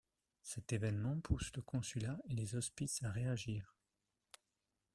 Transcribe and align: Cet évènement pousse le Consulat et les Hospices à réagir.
Cet 0.41 0.73
évènement 0.73 1.19
pousse 1.19 1.51
le 1.55 1.61
Consulat 1.61 2.17
et 2.27 2.33
les 2.33 2.55
Hospices 2.55 3.03
à 3.03 3.11
réagir. 3.11 3.75